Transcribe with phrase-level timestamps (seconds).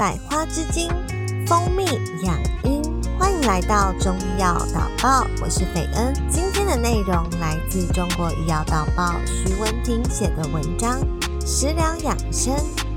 [0.00, 0.88] 百花之精，
[1.46, 1.84] 蜂蜜
[2.24, 2.80] 养阴。
[3.18, 6.14] 欢迎来到中医药导报，我是斐恩。
[6.30, 10.98] 今天的内容来自中国医药导报徐文婷写的文章
[11.46, 12.54] 《食疗养生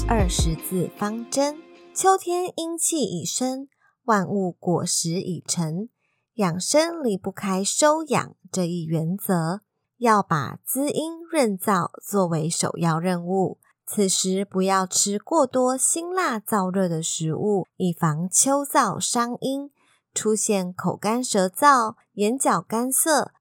[0.08, 1.56] 二十字方针》。
[1.94, 3.68] 秋天阴气已生，
[4.06, 5.90] 万物果实已成，
[6.36, 9.60] 养生离不开收养这一原则，
[9.98, 13.60] 要把滋阴润燥作为首要任务。
[13.86, 19.70] 此时不要吃过多辛辣燥热的食物，以防秋燥伤阴，
[20.14, 23.34] 出现口干舌燥、眼角干涩、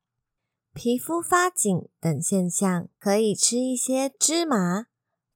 [0.74, 2.88] 皮肤发紧等现象。
[2.98, 4.86] 可以吃一些芝麻、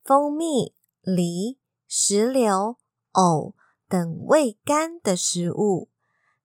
[0.05, 2.77] 蜂蜜、梨、石榴、
[3.13, 3.55] 藕
[3.89, 5.89] 等味甘的食物，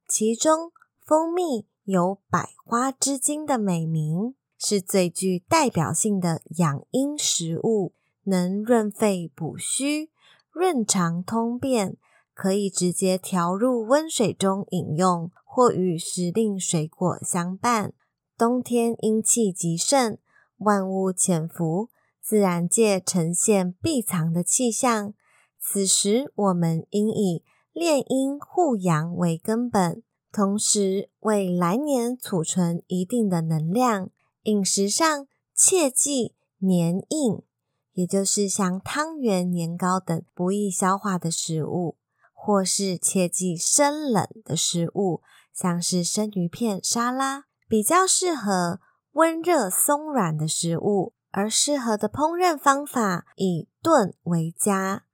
[0.07, 0.71] 其中
[1.05, 7.93] 蜂蜜有“百花之精”的美名，是最具代表性的养阴食物。
[8.23, 10.09] 能润肺补虚、
[10.51, 11.97] 润肠通便，
[12.33, 17.93] 可以直接调入温水中饮用，或与时令水果相伴。
[18.37, 20.17] 冬天阴气极盛，
[20.57, 21.89] 万物潜伏，
[22.21, 25.13] 自然界呈现闭藏的气象。
[25.59, 34.09] 此时，我们应以炼阴护阳为根本，同时为来年储存一定的能量。
[34.43, 37.43] 饮食上切忌黏硬。
[37.93, 41.97] 也就是像汤圆、年糕等不易消化的食物，
[42.33, 45.21] 或是切忌生冷的食物，
[45.53, 48.79] 像是生鱼片、沙拉，比较适合
[49.13, 51.13] 温热松软的食物。
[51.33, 55.05] 而适合的烹饪方法以炖为佳，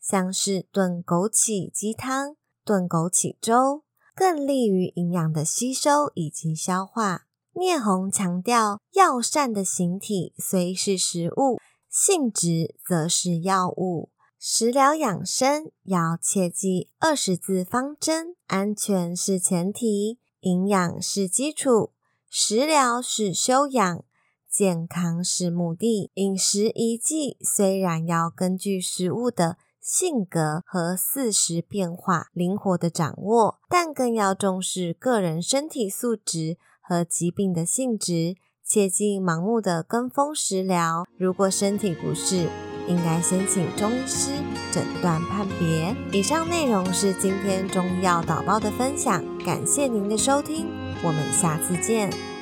[0.00, 3.82] 像是炖枸杞鸡汤、炖枸杞粥，
[4.14, 7.26] 更利于营养的吸收以及消化。
[7.52, 11.60] 聂红强调，药膳的形体虽是食物。
[11.88, 21.92] 性质则是药物，食疗养生要切记二十字方针：安全是前提，营养是基础，
[22.28, 24.04] 食疗是修养，
[24.48, 26.10] 健康是目的。
[26.14, 38.36] 饮食一剂虽然要根据食物的性格和四时变化灵活的掌握，但更要重视个人身体素质和疾病的性质。
[38.66, 42.48] 切忌盲目的跟风食疗，如果身体不适，
[42.88, 44.32] 应该先请中医师
[44.72, 45.94] 诊断判别。
[46.10, 50.66] 以上内容是今天中医药导报的分享，感谢您的收听，
[51.04, 52.35] 我们下次见。